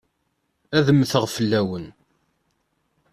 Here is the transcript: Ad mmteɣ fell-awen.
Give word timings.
Ad 0.77 0.87
mmteɣ 0.91 1.25
fell-awen. 1.35 1.85